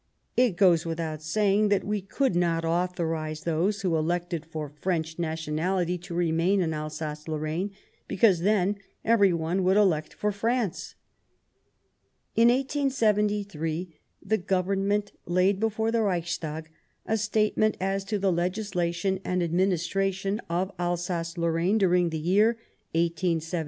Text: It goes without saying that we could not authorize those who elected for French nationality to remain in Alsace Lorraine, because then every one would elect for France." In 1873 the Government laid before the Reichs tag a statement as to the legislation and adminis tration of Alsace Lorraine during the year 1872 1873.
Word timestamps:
It 0.35 0.57
goes 0.57 0.83
without 0.83 1.21
saying 1.21 1.67
that 1.69 1.83
we 1.83 2.01
could 2.01 2.35
not 2.35 2.65
authorize 2.65 3.41
those 3.43 3.81
who 3.83 3.95
elected 3.95 4.47
for 4.47 4.67
French 4.67 5.19
nationality 5.19 5.99
to 5.99 6.15
remain 6.15 6.59
in 6.59 6.73
Alsace 6.73 7.27
Lorraine, 7.27 7.69
because 8.07 8.39
then 8.39 8.77
every 9.05 9.31
one 9.31 9.63
would 9.63 9.77
elect 9.77 10.15
for 10.15 10.31
France." 10.31 10.95
In 12.35 12.47
1873 12.47 13.95
the 14.25 14.39
Government 14.39 15.11
laid 15.27 15.59
before 15.59 15.91
the 15.91 15.99
Reichs 16.01 16.39
tag 16.39 16.71
a 17.05 17.15
statement 17.15 17.77
as 17.79 18.03
to 18.05 18.17
the 18.17 18.31
legislation 18.33 19.19
and 19.23 19.43
adminis 19.43 19.85
tration 19.87 20.39
of 20.49 20.71
Alsace 20.79 21.37
Lorraine 21.37 21.77
during 21.77 22.09
the 22.09 22.17
year 22.17 22.57
1872 22.95 22.97
1873. 22.97 23.59